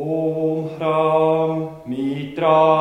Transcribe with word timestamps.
ॐ 0.00 0.60
ह्रां 0.74 1.56
मित्राय 1.90 2.79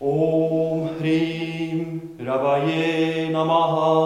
Om 0.00 0.88
Hrim 0.98 2.16
Ravaye 2.18 3.30
Namaha. 3.30 4.03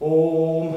Om 0.00 0.67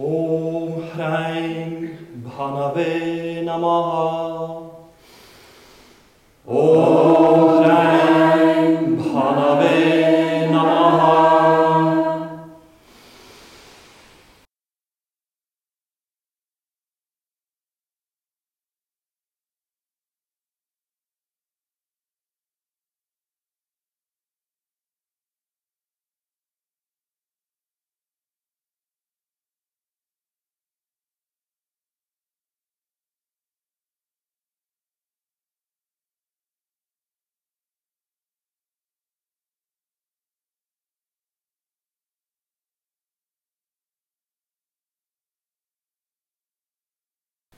Om 0.00 0.82
Hrein 0.94 1.90
Bhanave 2.24 3.42
Namaha 3.44 4.70
Om 6.46 7.29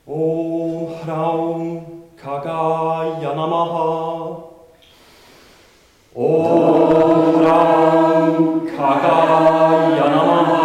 Om 0.05 0.95
Hraum 0.99 1.85
Kagaya 2.21 3.31
Namaha. 3.35 4.43
Om 6.13 7.39
Hraum 7.39 8.67
Kagaya 8.67 10.05
Namaha. 10.11 10.62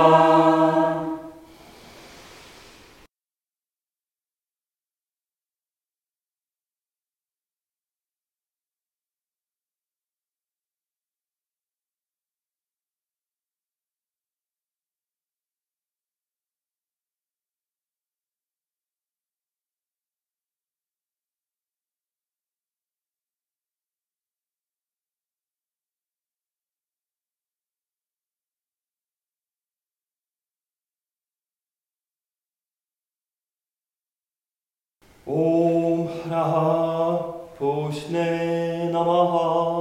옴 35.30 36.08
하나 36.24 37.34
보시네 37.58 38.88
나마하. 38.90 39.77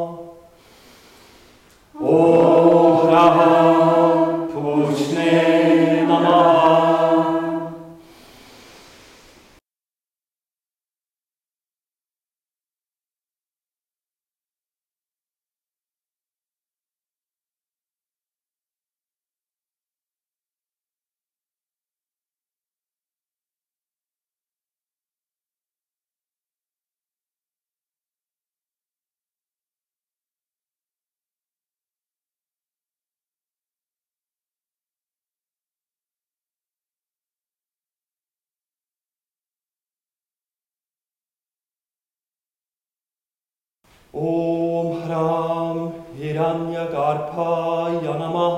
ॐ 44.17 44.87
ह्रां 44.99 45.73
हिरण्यगर्भाय 46.19 47.99
नमः 48.21 48.56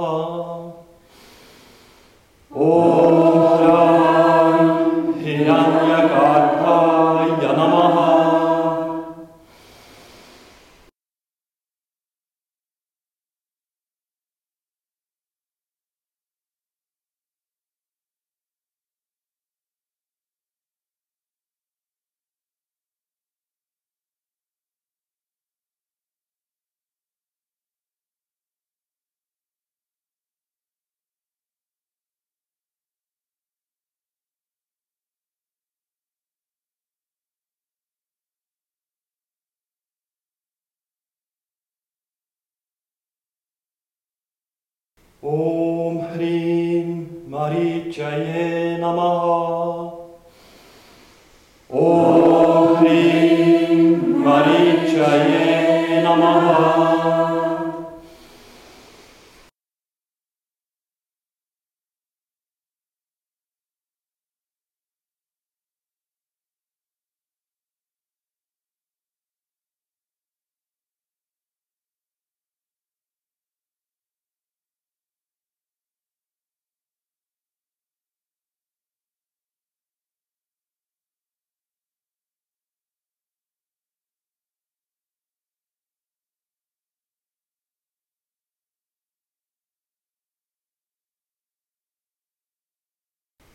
Om 45.22 46.00
Hrim 46.14 47.08
Marichaye 47.28 48.59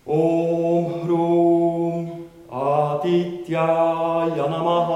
ॐ 0.07 0.89
ह्रूं 1.03 2.07
आदित्याय 2.63 4.37
नमः 4.49 4.91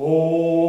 Oh. 0.00 0.67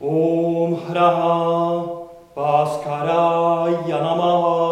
ॐ 0.00 0.74
ह्रः 0.84 1.16
भास्कराय 2.36 3.92
नमः 4.04 4.69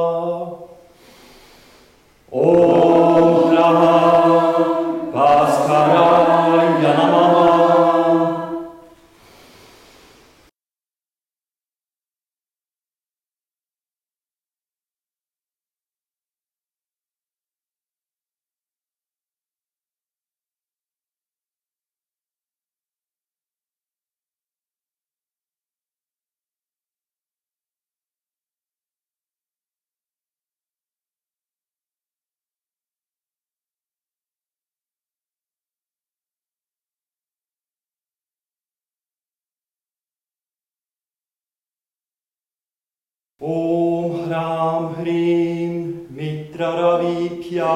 ॐ 43.40 44.14
ह्रां 44.20 44.78
ह्रीं 44.94 45.68
मित्ररवीभ्यां 46.16 47.68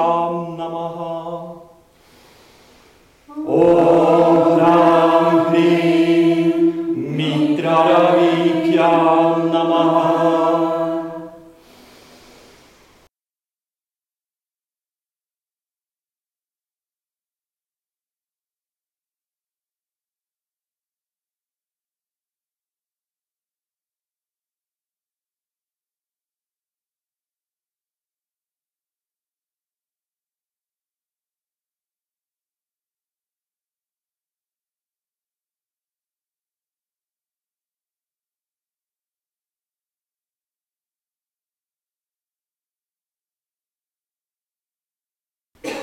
नमः 0.56 0.96
ॐ 3.58 3.60
ह्रां 4.48 5.38
ह्रीं 5.50 6.50
मित्ररवीभ्यां 7.18 8.90
नमः 9.54 10.12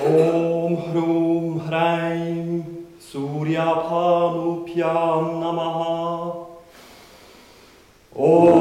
ॐ 0.10 0.76
ह्रूं 0.84 1.60
ह्रैं 1.66 2.62
सूर्याभानुभ्यां 3.08 4.94
नमः 5.42 5.82
ॐ 8.30 8.59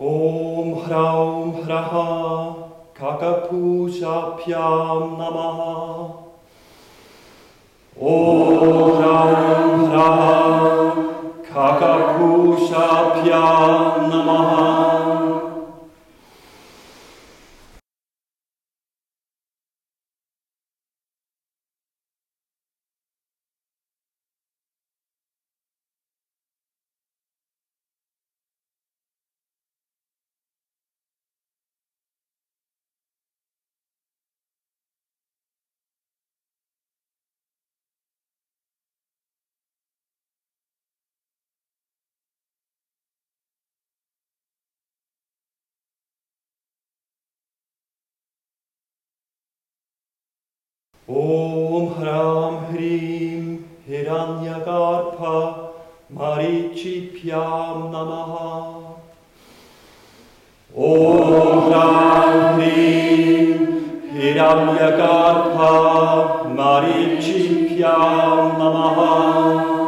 ॐ 0.00 0.72
ह्रौं 0.84 1.52
ह्रः 1.58 1.92
ककपूषाभ्यां 2.98 4.64
नमः 5.20 5.60
ॐ 7.96 8.50
ह्रौं 8.96 9.78
ह्रः 9.86 10.20
ककपूषाभ्यां 11.48 13.38
नमः 14.10 14.19
ॐ 51.08 51.84
ह्रां 51.96 52.46
ह्रीं 52.68 53.42
हिरण्यगार्भ 53.88 55.20
मरीचिभ्यां 56.20 57.76
नमः 57.92 58.32
ॐ 60.88 61.62
ह्रां 61.66 62.42
ह्रीं 62.56 63.46
हिरण्यगार्भ 64.16 65.56
मरीचिभ्यां 66.58 67.96
नमः 68.60 69.79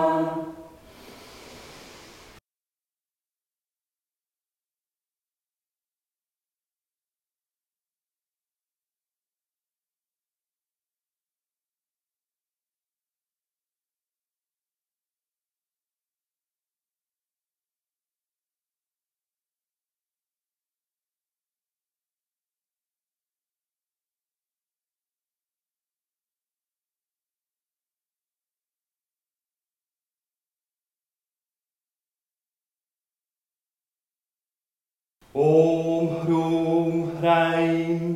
ॐ 35.36 36.08
ह्रूं 36.24 37.04
ह्रैं 37.20 38.13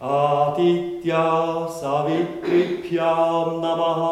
आदित्या 0.00 1.22
सवित्रिभ्यां 1.78 3.46
नमः 3.64 4.04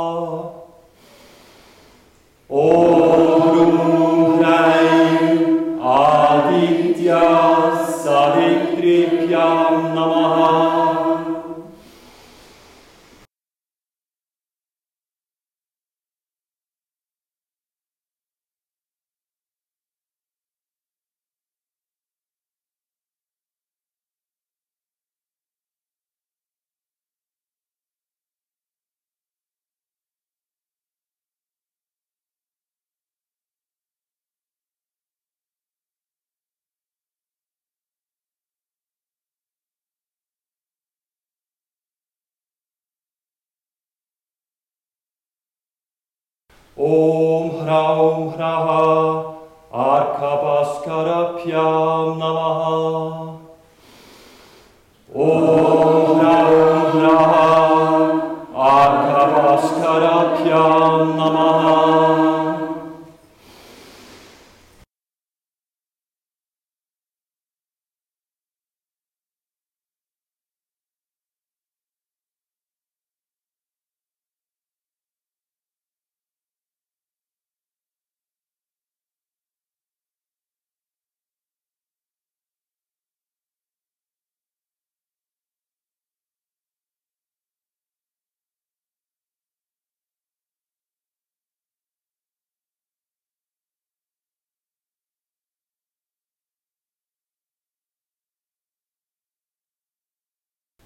ॐ 2.50 3.71
ॐ 46.77 47.47
ह्रौं 47.59 48.19
ह्रः 48.33 48.90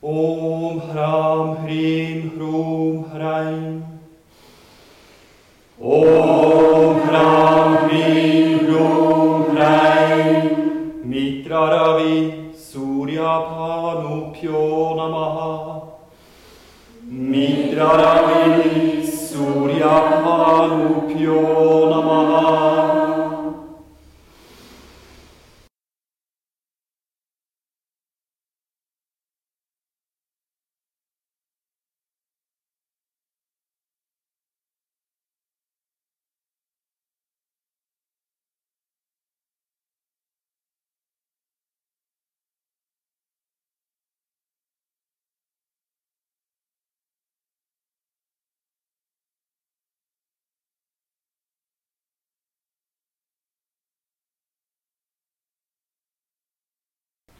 Om 0.07 0.81
hram 0.81 1.57
hrim 1.57 2.31
Hrum, 2.37 3.05
hreim. 3.13 3.83
Om 5.79 6.36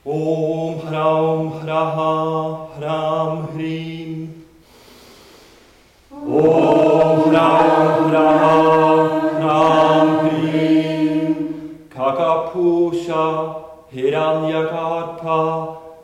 옴 0.09 0.79
하라옴 0.85 1.63
하라하 1.63 2.69
하람 2.77 3.39
흐림 3.47 4.47
옴 6.13 7.35
하라옴 7.35 8.15
하라하 8.15 8.45
하람 9.41 10.29
흐림 10.29 11.91
가가푸샤 11.93 13.57
헤란야가타 13.93 15.27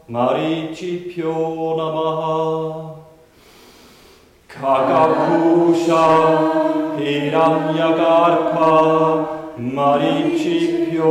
마리치표 0.09 1.77
나마하 1.79 2.97
가가푸샤 4.49 5.87
헤란야가타 6.99 8.57
마리치표 9.59 11.03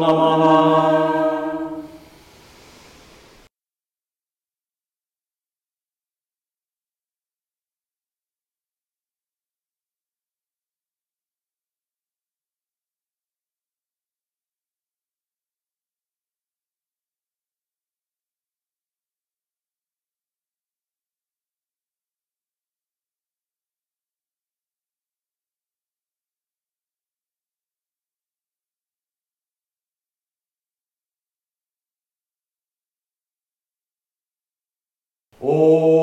나마하 0.00 1.17
哦。 35.40 35.97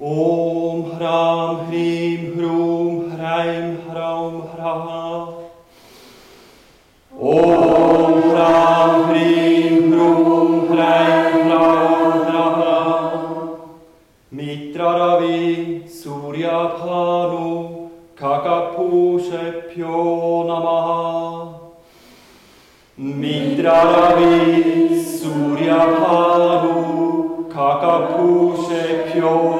Om 0.00 0.92
hram 0.92 1.66
hrim 1.66 2.38
hrum 2.38 3.10
hraim 3.10 3.78
hraum 3.90 4.42
hra. 4.50 4.74
Om 7.18 8.22
hram 8.30 8.92
hrim 9.08 9.90
hrum 9.92 10.68
hraim 10.68 11.48
hraum 11.48 12.12
hra. 12.28 12.78
Mitra 14.30 14.92
ravi 15.00 15.82
surya 15.88 16.78
panu 16.78 17.90
kakapushe 18.16 19.74
pyo 19.74 20.46
namaha. 20.46 21.58
Mitra 22.98 23.78
ravi 23.94 25.02
surya 25.18 25.82
panu 25.98 27.50
kakapushe 27.50 29.10
pyo 29.10 29.57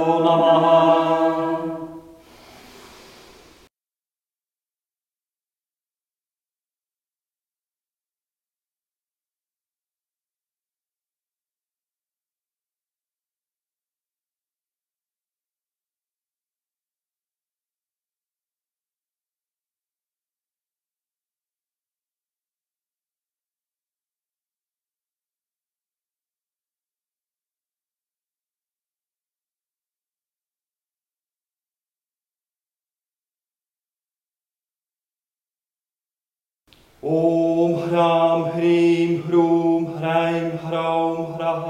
ॐ 37.06 37.74
ह्रां 37.80 38.38
ह्रीं 38.52 39.18
ह्रूं 39.24 39.82
ह्रैं 39.98 40.38
ह्रौं 40.62 41.26
ह्रः 41.34 41.66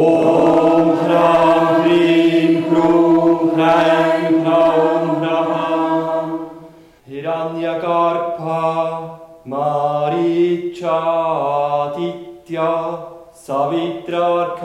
ॐ 0.00 0.90
ह्रां 0.98 1.62
ह्रीं 1.78 2.50
ह्रूं 2.66 3.38
ह्रैं 3.54 4.28
ह्रौं 4.34 5.06
ह्रः 5.22 5.54
हिरण्यगर्भा 7.08 8.60
मारीचादित्य 9.54 10.84
सवित्रार्क 13.46 14.62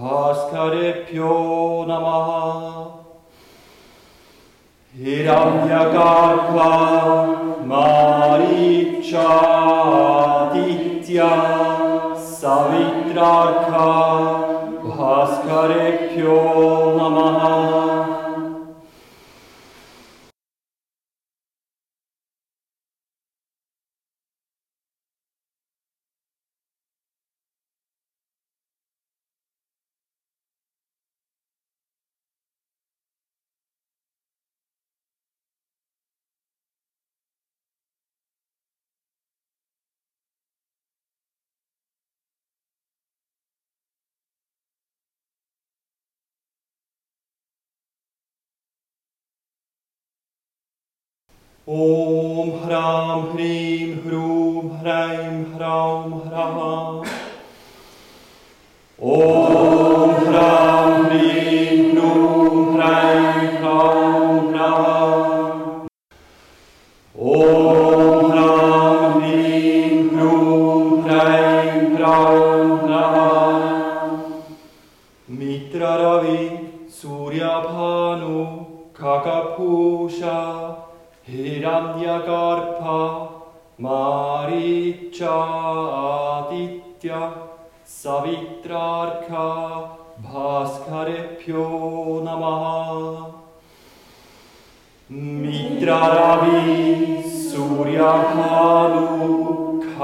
भास्करेभ्यो 0.00 1.32
नमः 1.88 2.28
हिरण्यगर्भा 5.02 6.66
मारीचादित्य 7.70 8.44
सवित्रार्क 12.34 13.72
भास्करेभ्यो 14.84 16.36
नमः 16.98 17.42
ॐ 51.68 52.48
ह्रां 52.62 53.20
ह्रीं 53.28 53.92
ह्रूं 54.00 54.62
ह्रैं 54.80 55.28
ह्रौं 55.52 56.10
ह्रः 56.24 56.58
ॐ 58.98 59.53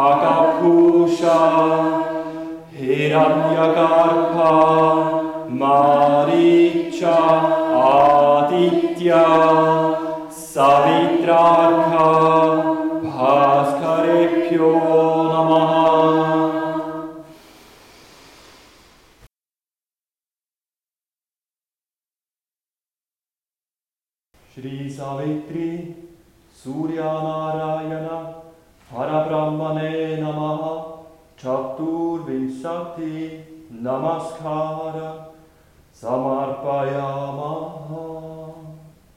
Agapusha, 0.08 1.36
Hiranyagarpa, 2.72 4.19